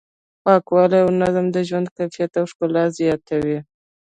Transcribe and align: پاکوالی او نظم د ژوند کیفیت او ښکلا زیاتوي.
پاکوالی 0.43 0.99
او 1.03 1.09
نظم 1.21 1.45
د 1.51 1.57
ژوند 1.67 1.87
کیفیت 1.97 2.31
او 2.39 2.45
ښکلا 2.51 2.83
زیاتوي. 2.99 3.59